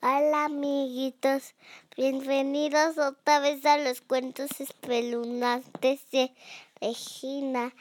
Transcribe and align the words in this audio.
Hola 0.00 0.46
amiguitos, 0.46 1.54
bienvenidos 1.96 2.98
otra 2.98 3.38
vez 3.38 3.64
a 3.64 3.78
los 3.78 4.00
cuentos 4.00 4.50
espeluznantes 4.58 6.10
de 6.10 6.32
Regina. 6.80 7.72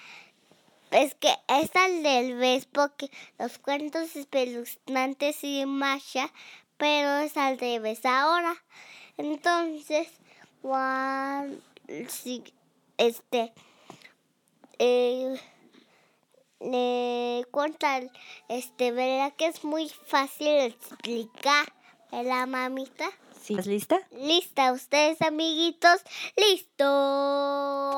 Es 0.91 1.15
que 1.15 1.33
es 1.47 1.75
al 1.75 2.03
del 2.03 2.35
vez 2.35 2.67
porque 2.67 3.09
los 3.39 3.57
cuentos 3.57 4.15
espeluznantes 4.15 5.43
y 5.43 5.65
Masha, 5.65 6.31
pero 6.77 7.17
es 7.17 7.35
al 7.35 7.57
revés 7.57 8.05
ahora. 8.05 8.55
Entonces, 9.17 10.07
Juan, 10.61 11.63
sí, 12.09 12.43
este, 12.97 13.53
eh, 14.77 15.35
le 16.63 17.45
cuentan, 17.51 18.09
este, 18.47 18.91
¿verdad 18.91 19.33
que 19.35 19.47
es 19.47 19.63
muy 19.63 19.89
fácil 19.89 20.47
explicar? 20.47 21.71
¿Verdad, 22.11 22.47
mamita? 22.47 23.09
Sí. 23.41 23.53
¿Estás 23.53 23.67
lista? 23.67 23.99
Lista, 24.11 24.71
ustedes 24.71 25.21
amiguitos, 25.21 26.01
listo. 26.37 27.97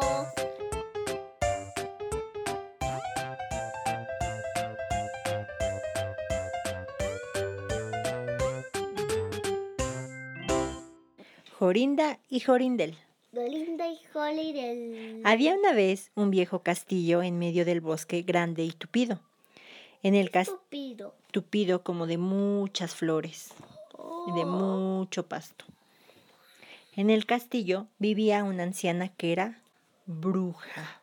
Jorinda 11.59 12.19
y 12.29 12.41
Jorindel. 12.41 12.97
Y. 13.35 15.21
Había 15.23 15.53
una 15.55 15.73
vez 15.73 16.11
un 16.15 16.31
viejo 16.31 16.59
castillo 16.59 17.21
en 17.21 17.37
medio 17.37 17.65
del 17.65 17.81
bosque 17.81 18.21
grande 18.21 18.63
y 18.63 18.71
tupido. 18.71 19.19
En 20.03 20.15
el 20.15 20.29
castillo 20.31 20.59
Tupido. 20.59 21.15
tupido 21.31 21.83
como 21.83 22.07
de 22.07 22.17
muchas 22.17 22.95
flores 22.95 23.49
y 24.27 24.31
de 24.33 24.43
Oh. 24.43 24.47
mucho 24.47 25.27
pasto. 25.27 25.65
En 26.95 27.09
el 27.09 27.25
castillo 27.25 27.87
vivía 27.99 28.43
una 28.43 28.63
anciana 28.63 29.09
que 29.09 29.31
era 29.33 29.59
bruja. 30.05 31.01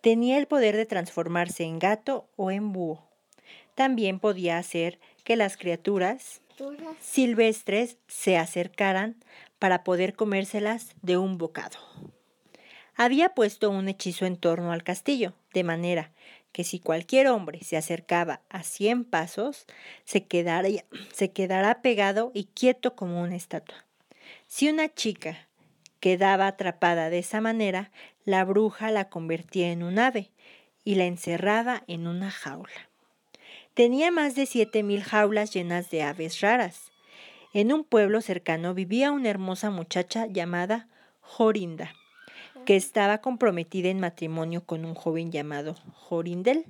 Tenía 0.00 0.38
el 0.38 0.46
poder 0.46 0.76
de 0.76 0.86
transformarse 0.86 1.64
en 1.64 1.78
gato 1.78 2.26
o 2.36 2.50
en 2.50 2.72
búho. 2.72 3.02
También 3.74 4.18
podía 4.18 4.58
hacer 4.58 4.98
que 5.24 5.36
las 5.36 5.56
criaturas. 5.56 6.40
Silvestres 7.00 7.98
se 8.08 8.36
acercaran 8.36 9.16
para 9.58 9.84
poder 9.84 10.14
comérselas 10.14 10.94
de 11.02 11.16
un 11.16 11.38
bocado. 11.38 11.78
Había 12.96 13.30
puesto 13.30 13.70
un 13.70 13.88
hechizo 13.88 14.26
en 14.26 14.36
torno 14.36 14.72
al 14.72 14.82
castillo, 14.82 15.34
de 15.54 15.64
manera 15.64 16.12
que 16.52 16.64
si 16.64 16.80
cualquier 16.80 17.28
hombre 17.28 17.60
se 17.62 17.76
acercaba 17.76 18.42
a 18.48 18.62
cien 18.62 19.04
pasos, 19.04 19.66
se 20.04 20.26
quedaría, 20.26 20.84
se 21.12 21.30
quedará 21.30 21.80
pegado 21.80 22.32
y 22.34 22.44
quieto 22.44 22.96
como 22.96 23.22
una 23.22 23.36
estatua. 23.36 23.86
Si 24.46 24.68
una 24.68 24.92
chica 24.92 25.48
quedaba 26.00 26.46
atrapada 26.46 27.08
de 27.08 27.20
esa 27.20 27.40
manera, 27.40 27.90
la 28.24 28.44
bruja 28.44 28.90
la 28.90 29.08
convertía 29.08 29.70
en 29.70 29.82
un 29.82 29.98
ave 29.98 30.30
y 30.84 30.96
la 30.96 31.04
encerraba 31.04 31.84
en 31.86 32.06
una 32.06 32.30
jaula. 32.30 32.89
Tenía 33.74 34.10
más 34.10 34.34
de 34.34 34.46
siete 34.46 34.82
mil 34.82 35.02
jaulas 35.02 35.52
llenas 35.54 35.90
de 35.90 36.02
aves 36.02 36.40
raras. 36.40 36.90
En 37.52 37.72
un 37.72 37.84
pueblo 37.84 38.20
cercano 38.20 38.74
vivía 38.74 39.12
una 39.12 39.30
hermosa 39.30 39.70
muchacha 39.70 40.26
llamada 40.26 40.88
Jorinda, 41.20 41.94
que 42.66 42.74
estaba 42.74 43.18
comprometida 43.18 43.88
en 43.88 44.00
matrimonio 44.00 44.64
con 44.64 44.84
un 44.84 44.94
joven 44.94 45.30
llamado 45.30 45.76
Jorindel. 45.94 46.66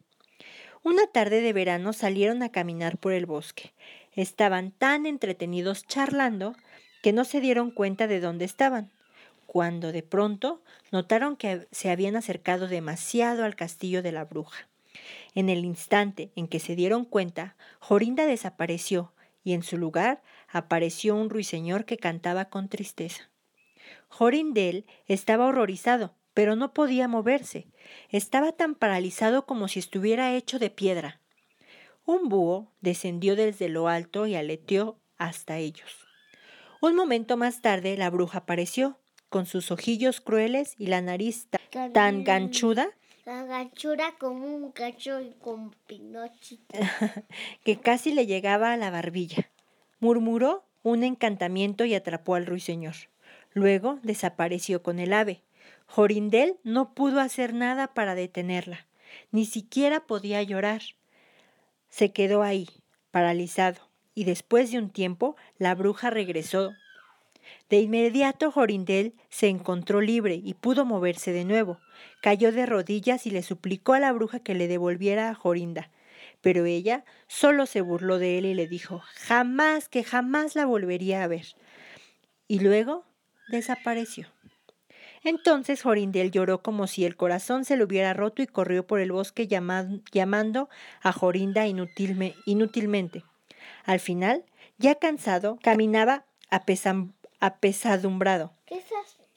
Una 0.82 1.06
tarde 1.06 1.40
de 1.40 1.54
verano 1.54 1.94
salieron 1.94 2.42
a 2.42 2.50
caminar 2.50 2.98
por 2.98 3.12
el 3.12 3.24
bosque. 3.24 3.72
Estaban 4.14 4.70
tan 4.70 5.06
entretenidos 5.06 5.86
charlando 5.86 6.54
que 7.02 7.14
no 7.14 7.24
se 7.24 7.40
dieron 7.40 7.70
cuenta 7.70 8.08
de 8.08 8.20
dónde 8.20 8.44
estaban, 8.44 8.90
cuando 9.46 9.90
de 9.90 10.02
pronto 10.02 10.62
notaron 10.92 11.36
que 11.36 11.66
se 11.70 11.90
habían 11.90 12.16
acercado 12.16 12.68
demasiado 12.68 13.44
al 13.44 13.56
castillo 13.56 14.02
de 14.02 14.12
la 14.12 14.24
bruja. 14.24 14.69
En 15.34 15.48
el 15.48 15.64
instante 15.64 16.32
en 16.36 16.48
que 16.48 16.60
se 16.60 16.74
dieron 16.76 17.04
cuenta, 17.04 17.56
Jorinda 17.78 18.26
desapareció 18.26 19.12
y 19.44 19.52
en 19.54 19.62
su 19.62 19.78
lugar 19.78 20.22
apareció 20.48 21.14
un 21.14 21.30
ruiseñor 21.30 21.84
que 21.84 21.96
cantaba 21.96 22.46
con 22.46 22.68
tristeza. 22.68 23.30
Jorindel 24.08 24.86
estaba 25.06 25.46
horrorizado, 25.46 26.14
pero 26.34 26.56
no 26.56 26.72
podía 26.74 27.08
moverse. 27.08 27.68
Estaba 28.08 28.52
tan 28.52 28.74
paralizado 28.74 29.46
como 29.46 29.68
si 29.68 29.78
estuviera 29.78 30.34
hecho 30.34 30.58
de 30.58 30.70
piedra. 30.70 31.20
Un 32.04 32.28
búho 32.28 32.72
descendió 32.80 33.36
desde 33.36 33.68
lo 33.68 33.88
alto 33.88 34.26
y 34.26 34.34
aleteó 34.34 34.98
hasta 35.16 35.58
ellos. 35.58 36.06
Un 36.80 36.96
momento 36.96 37.36
más 37.36 37.60
tarde 37.62 37.96
la 37.96 38.10
bruja 38.10 38.38
apareció, 38.38 38.98
con 39.28 39.46
sus 39.46 39.70
ojillos 39.70 40.20
crueles 40.20 40.74
y 40.78 40.86
la 40.86 41.00
nariz 41.02 41.46
ta- 41.50 41.60
tan 41.92 42.24
ganchuda 42.24 42.90
ganchura 43.24 44.14
como 44.18 44.46
un 44.46 44.72
gacho 44.72 45.20
y 45.20 45.30
con 45.40 45.70
pinochito. 45.86 46.78
que 47.64 47.78
casi 47.78 48.12
le 48.12 48.26
llegaba 48.26 48.72
a 48.72 48.76
la 48.76 48.90
barbilla. 48.90 49.50
Murmuró 49.98 50.64
un 50.82 51.04
encantamiento 51.04 51.84
y 51.84 51.94
atrapó 51.94 52.34
al 52.34 52.46
ruiseñor. 52.46 52.94
Luego 53.52 53.98
desapareció 54.02 54.82
con 54.82 54.98
el 54.98 55.12
ave. 55.12 55.42
Jorindel 55.86 56.56
no 56.62 56.94
pudo 56.94 57.20
hacer 57.20 57.52
nada 57.52 57.88
para 57.94 58.14
detenerla, 58.14 58.86
ni 59.32 59.44
siquiera 59.44 60.06
podía 60.06 60.42
llorar. 60.42 60.82
Se 61.88 62.12
quedó 62.12 62.42
ahí, 62.42 62.68
paralizado, 63.10 63.80
y 64.14 64.24
después 64.24 64.70
de 64.70 64.78
un 64.78 64.90
tiempo 64.90 65.36
la 65.58 65.74
bruja 65.74 66.10
regresó. 66.10 66.72
De 67.68 67.78
inmediato 67.78 68.50
Jorindel 68.50 69.14
se 69.28 69.48
encontró 69.48 70.00
libre 70.00 70.40
y 70.42 70.54
pudo 70.54 70.84
moverse 70.84 71.32
de 71.32 71.44
nuevo. 71.44 71.78
Cayó 72.20 72.52
de 72.52 72.66
rodillas 72.66 73.26
y 73.26 73.30
le 73.30 73.42
suplicó 73.42 73.92
a 73.94 74.00
la 74.00 74.12
bruja 74.12 74.40
que 74.40 74.54
le 74.54 74.68
devolviera 74.68 75.30
a 75.30 75.34
Jorinda. 75.34 75.90
Pero 76.40 76.64
ella 76.64 77.04
solo 77.28 77.66
se 77.66 77.80
burló 77.80 78.18
de 78.18 78.38
él 78.38 78.46
y 78.46 78.54
le 78.54 78.66
dijo 78.66 79.02
jamás 79.14 79.88
que 79.88 80.02
jamás 80.04 80.54
la 80.56 80.66
volvería 80.66 81.22
a 81.22 81.26
ver. 81.26 81.46
Y 82.48 82.60
luego 82.60 83.04
desapareció. 83.48 84.26
Entonces 85.22 85.82
Jorindel 85.82 86.30
lloró 86.30 86.62
como 86.62 86.86
si 86.86 87.04
el 87.04 87.14
corazón 87.14 87.64
se 87.64 87.76
le 87.76 87.84
hubiera 87.84 88.14
roto 88.14 88.42
y 88.42 88.46
corrió 88.46 88.86
por 88.86 89.00
el 89.00 89.12
bosque 89.12 89.46
llama- 89.46 89.86
llamando 90.12 90.70
a 91.02 91.12
Jorinda 91.12 91.66
inútilmente. 91.66 93.22
Al 93.84 94.00
final, 94.00 94.44
ya 94.78 94.94
cansado, 94.94 95.58
caminaba 95.62 96.24
apesam- 96.50 97.12
apesadumbrado, 97.40 98.52
¿Qué 98.66 98.76
es 98.76 98.84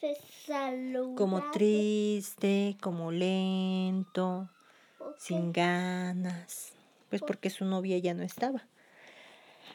pesalumbrar? 0.00 1.16
como 1.16 1.50
triste, 1.50 2.76
como 2.80 3.10
lento, 3.10 4.48
sin 5.18 5.52
ganas, 5.52 6.72
pues 7.08 7.22
porque 7.22 7.50
su 7.50 7.64
novia 7.64 7.98
ya 7.98 8.14
no 8.14 8.22
estaba. 8.22 8.66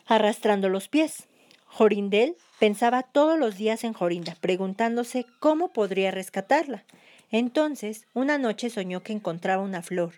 Arrastrando 0.06 0.69
los 0.69 0.88
pies. 0.88 1.28
Jorindel 1.66 2.35
pensaba 2.59 3.03
todos 3.03 3.38
los 3.38 3.56
días 3.56 3.84
en 3.84 3.94
Jorinda, 3.94 4.35
preguntándose 4.41 5.25
cómo 5.39 5.72
podría 5.72 6.09
rescatarla. 6.09 6.84
Entonces, 7.29 8.07
una 8.13 8.39
noche 8.39 8.72
soñó 8.72 9.03
que 9.03 9.13
encontraba 9.13 9.62
una 9.62 9.84
flor 9.84 10.13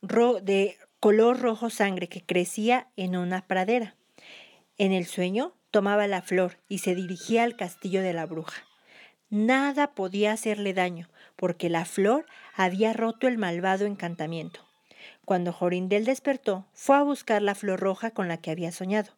de 0.00 0.78
color 1.00 1.40
rojo 1.40 1.68
sangre 1.70 2.08
que 2.08 2.22
crecía 2.22 2.88
en 2.96 3.16
una 3.16 3.46
pradera. 3.46 3.94
En 4.78 4.92
el 4.92 5.04
sueño 5.06 5.54
tomaba 5.74 6.06
la 6.06 6.22
flor 6.22 6.58
y 6.68 6.78
se 6.78 6.94
dirigía 6.94 7.42
al 7.42 7.56
castillo 7.56 8.00
de 8.00 8.12
la 8.12 8.26
bruja. 8.26 8.62
Nada 9.28 9.92
podía 9.92 10.30
hacerle 10.30 10.72
daño, 10.72 11.08
porque 11.34 11.68
la 11.68 11.84
flor 11.84 12.26
había 12.54 12.92
roto 12.92 13.26
el 13.26 13.38
malvado 13.38 13.84
encantamiento. 13.84 14.60
Cuando 15.24 15.52
Jorindel 15.52 16.04
despertó, 16.04 16.64
fue 16.74 16.94
a 16.94 17.02
buscar 17.02 17.42
la 17.42 17.56
flor 17.56 17.80
roja 17.80 18.12
con 18.12 18.28
la 18.28 18.36
que 18.36 18.52
había 18.52 18.70
soñado. 18.70 19.14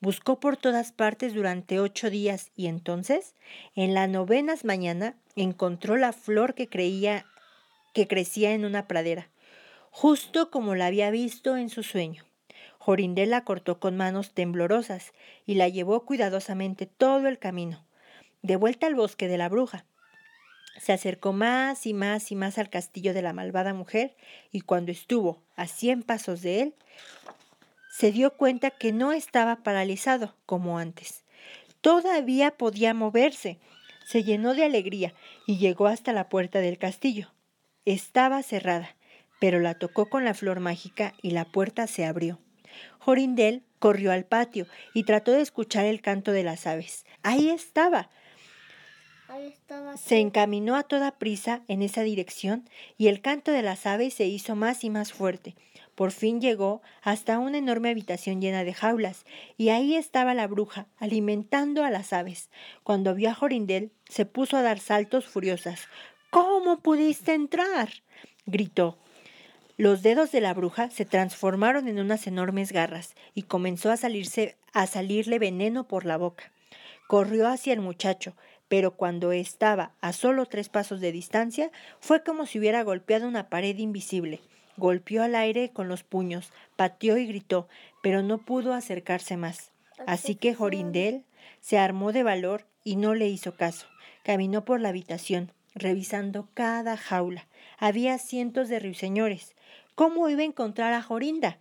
Buscó 0.00 0.40
por 0.40 0.56
todas 0.56 0.92
partes 0.92 1.34
durante 1.34 1.78
ocho 1.78 2.08
días 2.08 2.52
y 2.56 2.68
entonces, 2.68 3.34
en 3.74 3.92
la 3.92 4.06
novena 4.06 4.54
mañana, 4.64 5.14
encontró 5.36 5.98
la 5.98 6.14
flor 6.14 6.54
que 6.54 6.68
creía 6.68 7.26
que 7.92 8.08
crecía 8.08 8.52
en 8.52 8.64
una 8.64 8.88
pradera, 8.88 9.28
justo 9.90 10.50
como 10.50 10.74
la 10.74 10.86
había 10.86 11.10
visto 11.10 11.58
en 11.58 11.68
su 11.68 11.82
sueño. 11.82 12.27
Jorindel 12.88 13.28
la 13.28 13.44
cortó 13.44 13.80
con 13.80 13.98
manos 13.98 14.32
temblorosas 14.32 15.12
y 15.44 15.56
la 15.56 15.68
llevó 15.68 16.06
cuidadosamente 16.06 16.86
todo 16.86 17.28
el 17.28 17.38
camino, 17.38 17.84
de 18.40 18.56
vuelta 18.56 18.86
al 18.86 18.94
bosque 18.94 19.28
de 19.28 19.36
la 19.36 19.50
bruja. 19.50 19.84
Se 20.80 20.94
acercó 20.94 21.34
más 21.34 21.84
y 21.84 21.92
más 21.92 22.32
y 22.32 22.34
más 22.34 22.56
al 22.56 22.70
castillo 22.70 23.12
de 23.12 23.20
la 23.20 23.34
malvada 23.34 23.74
mujer 23.74 24.16
y 24.52 24.62
cuando 24.62 24.90
estuvo 24.90 25.42
a 25.54 25.66
cien 25.66 26.02
pasos 26.02 26.40
de 26.40 26.62
él, 26.62 26.74
se 27.90 28.10
dio 28.10 28.30
cuenta 28.38 28.70
que 28.70 28.90
no 28.94 29.12
estaba 29.12 29.56
paralizado 29.56 30.34
como 30.46 30.78
antes. 30.78 31.26
Todavía 31.82 32.52
podía 32.52 32.94
moverse. 32.94 33.58
Se 34.06 34.24
llenó 34.24 34.54
de 34.54 34.64
alegría 34.64 35.12
y 35.46 35.58
llegó 35.58 35.88
hasta 35.88 36.14
la 36.14 36.30
puerta 36.30 36.60
del 36.60 36.78
castillo. 36.78 37.34
Estaba 37.84 38.42
cerrada, 38.42 38.96
pero 39.40 39.60
la 39.60 39.74
tocó 39.74 40.08
con 40.08 40.24
la 40.24 40.32
flor 40.32 40.60
mágica 40.60 41.12
y 41.20 41.32
la 41.32 41.44
puerta 41.44 41.86
se 41.86 42.06
abrió. 42.06 42.38
Jorindel 42.98 43.62
Corrió 43.78 44.10
al 44.10 44.24
patio 44.24 44.66
y 44.92 45.04
trató 45.04 45.32
de 45.32 45.40
escuchar 45.40 45.84
el 45.84 46.00
canto 46.00 46.32
de 46.32 46.42
las 46.42 46.66
aves. 46.66 47.06
Ahí 47.22 47.48
estaba. 47.48 48.10
Ahí 49.28 49.46
estaba. 49.46 49.96
Se 49.96 50.18
encaminó 50.18 50.74
a 50.74 50.82
toda 50.82 51.18
prisa 51.18 51.62
en 51.68 51.82
esa 51.82 52.02
dirección 52.02 52.68
y 52.96 53.06
el 53.06 53.20
canto 53.20 53.52
de 53.52 53.62
las 53.62 53.86
aves 53.86 54.14
se 54.14 54.24
hizo 54.24 54.56
más 54.56 54.82
y 54.82 54.90
más 54.90 55.12
fuerte. 55.12 55.54
Por 55.94 56.12
fin 56.12 56.40
llegó 56.40 56.82
hasta 57.02 57.38
una 57.38 57.58
enorme 57.58 57.90
habitación 57.90 58.40
llena 58.40 58.62
de 58.62 58.72
jaulas, 58.72 59.24
y 59.56 59.70
ahí 59.70 59.96
estaba 59.96 60.32
la 60.32 60.46
bruja, 60.46 60.86
alimentando 60.96 61.82
a 61.82 61.90
las 61.90 62.12
aves. 62.12 62.50
Cuando 62.84 63.16
vio 63.16 63.30
a 63.30 63.34
Jorindel, 63.34 63.90
se 64.08 64.24
puso 64.24 64.56
a 64.56 64.62
dar 64.62 64.78
saltos 64.78 65.26
furiosas. 65.26 65.88
¿Cómo 66.30 66.82
pudiste 66.82 67.34
entrar? 67.34 67.88
gritó. 68.46 68.96
Los 69.78 70.02
dedos 70.02 70.32
de 70.32 70.40
la 70.40 70.54
bruja 70.54 70.90
se 70.90 71.04
transformaron 71.04 71.86
en 71.86 72.00
unas 72.00 72.26
enormes 72.26 72.72
garras 72.72 73.14
y 73.32 73.42
comenzó 73.42 73.92
a 73.92 73.96
salirse 73.96 74.56
a 74.72 74.88
salirle 74.88 75.38
veneno 75.38 75.86
por 75.86 76.04
la 76.04 76.16
boca. 76.16 76.50
Corrió 77.06 77.46
hacia 77.46 77.74
el 77.74 77.80
muchacho, 77.80 78.34
pero 78.66 78.96
cuando 78.96 79.30
estaba 79.30 79.92
a 80.00 80.12
solo 80.12 80.46
tres 80.46 80.68
pasos 80.68 81.00
de 81.00 81.12
distancia, 81.12 81.70
fue 82.00 82.24
como 82.24 82.44
si 82.44 82.58
hubiera 82.58 82.82
golpeado 82.82 83.28
una 83.28 83.48
pared 83.48 83.78
invisible. 83.78 84.40
Golpeó 84.76 85.22
al 85.22 85.36
aire 85.36 85.70
con 85.70 85.86
los 85.86 86.02
puños, 86.02 86.52
pateó 86.74 87.16
y 87.16 87.28
gritó, 87.28 87.68
pero 88.02 88.24
no 88.24 88.38
pudo 88.38 88.74
acercarse 88.74 89.36
más. 89.36 89.70
Así 90.08 90.34
que 90.34 90.54
Jorindel 90.54 91.24
se 91.60 91.78
armó 91.78 92.12
de 92.12 92.24
valor 92.24 92.66
y 92.82 92.96
no 92.96 93.14
le 93.14 93.28
hizo 93.28 93.54
caso. 93.54 93.86
Caminó 94.24 94.64
por 94.64 94.80
la 94.80 94.88
habitación, 94.88 95.52
revisando 95.78 96.48
cada 96.54 96.96
jaula. 96.96 97.46
Había 97.78 98.18
cientos 98.18 98.68
de 98.68 98.80
ruiseñores. 98.80 99.54
¿Cómo 99.94 100.28
iba 100.28 100.42
a 100.42 100.46
encontrar 100.46 100.92
a 100.92 101.02
Jorinda? 101.02 101.58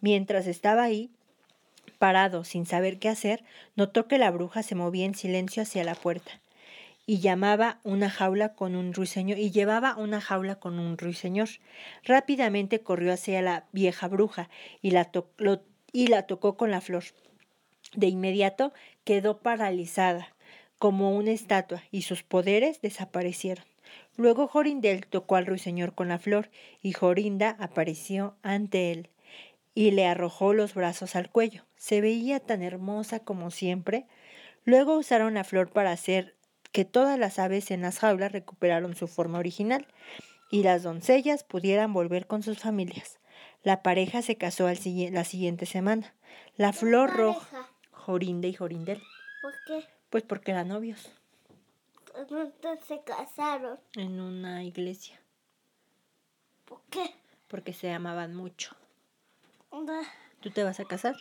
Mientras 0.00 0.46
estaba 0.46 0.82
ahí, 0.82 1.10
parado, 1.98 2.44
sin 2.44 2.66
saber 2.66 2.98
qué 2.98 3.08
hacer, 3.08 3.44
notó 3.76 4.08
que 4.08 4.18
la 4.18 4.30
bruja 4.30 4.62
se 4.62 4.74
movía 4.74 5.06
en 5.06 5.14
silencio 5.14 5.62
hacia 5.62 5.84
la 5.84 5.94
puerta 5.94 6.40
y 7.06 7.20
llamaba 7.20 7.80
una 7.82 8.10
jaula 8.10 8.54
con 8.54 8.76
un 8.76 8.92
ruiseñor 8.92 9.38
y 9.38 9.50
llevaba 9.50 9.96
una 9.96 10.20
jaula 10.20 10.56
con 10.56 10.78
un 10.78 10.96
ruiseñor. 10.98 11.48
Rápidamente 12.04 12.80
corrió 12.80 13.12
hacia 13.12 13.42
la 13.42 13.66
vieja 13.72 14.08
bruja 14.08 14.48
y 14.80 14.92
la, 14.92 15.10
y 15.92 16.06
la 16.06 16.26
tocó 16.26 16.56
con 16.56 16.70
la 16.70 16.80
flor. 16.80 17.04
De 17.94 18.06
inmediato 18.06 18.72
quedó 19.04 19.38
paralizada 19.38 20.28
como 20.82 21.14
una 21.16 21.30
estatua 21.30 21.84
y 21.92 22.02
sus 22.02 22.24
poderes 22.24 22.80
desaparecieron. 22.80 23.64
Luego 24.16 24.48
Jorindel 24.48 25.06
tocó 25.06 25.36
al 25.36 25.46
ruiseñor 25.46 25.94
con 25.94 26.08
la 26.08 26.18
flor 26.18 26.50
y 26.82 26.90
Jorinda 26.90 27.50
apareció 27.60 28.34
ante 28.42 28.90
él 28.90 29.08
y 29.76 29.92
le 29.92 30.06
arrojó 30.06 30.54
los 30.54 30.74
brazos 30.74 31.14
al 31.14 31.30
cuello. 31.30 31.64
Se 31.76 32.00
veía 32.00 32.40
tan 32.40 32.64
hermosa 32.64 33.20
como 33.20 33.52
siempre. 33.52 34.08
Luego 34.64 34.98
usaron 34.98 35.34
la 35.34 35.44
flor 35.44 35.70
para 35.70 35.92
hacer 35.92 36.34
que 36.72 36.84
todas 36.84 37.16
las 37.16 37.38
aves 37.38 37.70
en 37.70 37.82
las 37.82 38.00
jaulas 38.00 38.32
recuperaron 38.32 38.96
su 38.96 39.06
forma 39.06 39.38
original 39.38 39.86
y 40.50 40.64
las 40.64 40.82
doncellas 40.82 41.44
pudieran 41.44 41.92
volver 41.92 42.26
con 42.26 42.42
sus 42.42 42.58
familias. 42.58 43.20
La 43.62 43.84
pareja 43.84 44.20
se 44.20 44.36
casó 44.36 44.66
al 44.66 44.80
la 45.12 45.22
siguiente 45.22 45.64
semana. 45.64 46.12
La 46.56 46.72
flor 46.72 47.12
roja, 47.16 47.70
Jorinde 47.92 48.48
y 48.48 48.54
Jorindel. 48.54 49.00
¿Por 49.42 49.54
qué? 49.64 50.01
Pues 50.12 50.24
porque 50.24 50.50
eran 50.50 50.68
novios. 50.68 51.10
¿Dónde 52.28 52.78
se 52.86 53.00
casaron? 53.00 53.80
En 53.96 54.20
una 54.20 54.62
iglesia. 54.62 55.18
¿Por 56.66 56.82
qué? 56.90 57.14
Porque 57.48 57.72
se 57.72 57.90
amaban 57.90 58.34
mucho. 58.34 58.76
No. 59.72 60.02
¿Tú 60.40 60.50
te 60.50 60.64
vas 60.64 60.78
a 60.80 60.84
casar? 60.84 61.16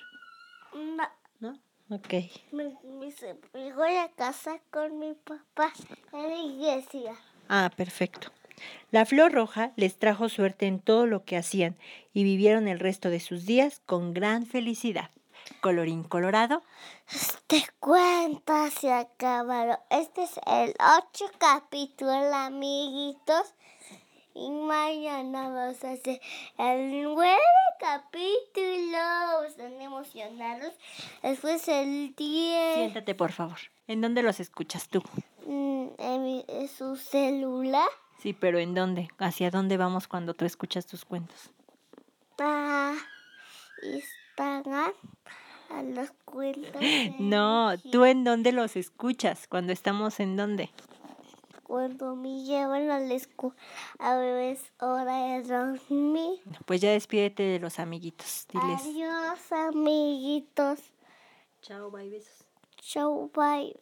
No. 0.74 1.08
¿No? 1.40 1.58
Ok. 1.90 2.16
Me, 2.52 2.78
me, 2.84 3.74
voy 3.74 3.96
a 3.96 4.10
casar 4.10 4.62
con 4.70 5.00
mi 5.00 5.14
papá 5.14 5.72
en 6.12 6.28
la 6.28 6.38
iglesia. 6.38 7.14
Ah, 7.48 7.72
perfecto. 7.74 8.28
La 8.92 9.06
flor 9.06 9.32
roja 9.32 9.72
les 9.78 9.98
trajo 10.00 10.28
suerte 10.28 10.68
en 10.68 10.82
todo 10.82 11.06
lo 11.06 11.24
que 11.24 11.38
hacían 11.38 11.78
y 12.12 12.26
vivieron 12.26 12.68
el 12.68 12.80
resto 12.80 13.10
de 13.10 13.22
sus 13.22 13.46
días 13.46 13.82
con 13.86 14.14
gran 14.14 14.46
felicidad. 14.46 15.12
Colorín 15.60 16.04
colorado. 16.04 16.64
Este 17.14 17.66
cuento 17.80 18.54
se 18.80 18.92
acabaron. 18.92 19.78
Este 19.90 20.24
es 20.24 20.40
el 20.48 20.74
ocho 20.98 21.26
capítulo, 21.38 22.12
amiguitos. 22.34 23.54
Y 24.34 24.50
mañana 24.50 25.50
vamos 25.50 25.84
a 25.84 25.92
hacer 25.92 26.22
el 26.58 27.04
nueve 27.04 27.38
capítulo. 27.80 29.44
Están 29.46 29.82
emocionados. 29.82 30.74
Después 31.22 31.68
el 31.68 32.16
diez. 32.16 32.76
Siéntate, 32.76 33.14
por 33.14 33.34
favor. 33.34 33.58
¿En 33.88 34.00
dónde 34.00 34.24
los 34.24 34.40
escuchas 34.40 34.88
tú? 34.88 35.04
Mm, 35.46 35.88
en, 35.98 36.68
su 36.70 36.96
celular. 36.96 37.90
Sí, 38.20 38.34
pero 38.34 38.60
¿en 38.60 38.74
dónde? 38.74 39.10
¿Hacia 39.18 39.52
dónde 39.52 39.78
vamos 39.78 40.08
cuando 40.08 40.34
tú 40.34 40.46
escuchas 40.46 40.86
tus 40.88 41.04
cuentos? 41.04 41.52
Ah, 42.40 42.96
A 44.42 45.84
los 45.84 46.12
cuentos. 46.26 46.82
No, 47.20 47.78
¿tú 47.92 48.06
en 48.06 48.24
dónde 48.24 48.52
los 48.52 48.76
escuchas? 48.76 49.48
Cuando 49.48 49.72
estamos 49.72 50.20
en 50.20 50.36
dónde? 50.36 50.70
cuando 51.72 52.16
me 52.18 52.44
llevan 52.44 52.92
a 52.92 53.00
la 53.00 53.14
escuela, 53.14 53.56
a 53.98 54.18
veces 54.18 54.74
hora 54.82 55.38
de 55.38 55.44
dormir. 55.44 56.42
Pues 56.66 56.82
ya 56.82 56.92
despídete 56.92 57.44
de 57.44 57.60
los 57.60 57.80
amiguitos. 57.80 58.46
Diles. 58.52 58.82
Adiós, 58.82 59.52
amiguitos. 59.54 60.80
Chao, 61.62 61.90
bye, 61.90 62.10
besos. 62.10 62.44
Chao, 62.76 63.32
bye. 63.34 63.74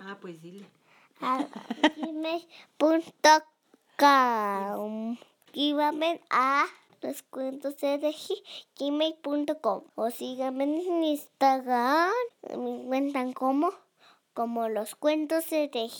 Ah, 0.00 0.18
pues 0.20 0.42
dile. 0.42 0.66
A 1.22 1.46
gmail.com. 1.96 2.56
Gíbame 5.54 6.20
a 6.28 6.66
los 7.02 7.22
cuentos 7.22 7.76
de 7.78 8.14
gmail.com 8.78 9.84
o 9.94 10.10
síganme 10.10 10.64
en 10.64 11.04
Instagram. 11.04 12.12
Me 12.56 12.84
cuentan 12.86 13.32
cómo 13.32 13.72
como 14.34 14.68
los 14.68 14.94
cuentos 14.94 15.48
de. 15.50 15.90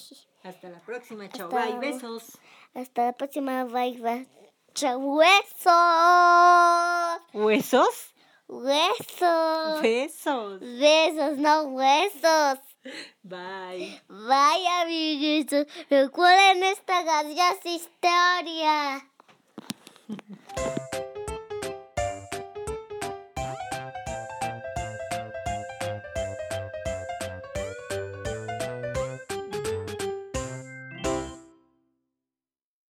Hasta 0.43 0.71
la 0.71 0.81
próxima, 0.81 1.29
chao, 1.29 1.49
bye, 1.49 1.79
besos. 1.79 2.39
Hasta 2.75 3.07
la 3.07 3.13
próxima, 3.13 3.65
bye, 3.65 4.01
bye. 4.01 4.27
Chao, 4.75 4.99
huesos. 4.99 5.73
¿Huesos? 7.33 8.15
Huesos. 8.49 9.81
Besos. 9.81 10.61
Besos, 10.61 11.39
no 11.39 11.63
huesos. 11.65 12.59
Bye. 13.23 14.03
Bye, 14.09 14.69
amiguitos. 14.83 15.67
Recuerden 15.89 16.65
esta 16.65 17.03
graciosa 17.03 17.69
historia. 17.69 19.09